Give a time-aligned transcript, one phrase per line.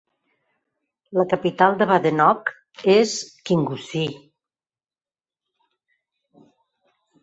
[1.17, 2.51] La capital de Badenoch
[2.95, 3.15] és
[3.49, 4.09] Kingussie.